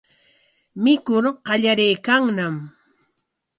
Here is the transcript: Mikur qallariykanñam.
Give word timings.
Mikur 0.83 1.23
qallariykanñam. 1.45 2.55